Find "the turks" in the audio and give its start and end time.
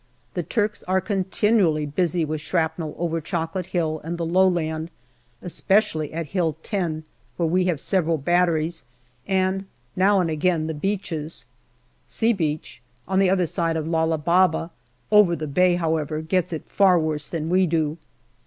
0.33-0.81